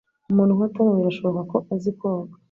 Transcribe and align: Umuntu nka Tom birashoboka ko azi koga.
Umuntu 0.31 0.51
nka 0.57 0.67
Tom 0.75 0.87
birashoboka 0.97 1.41
ko 1.51 1.57
azi 1.75 1.91
koga. 1.99 2.33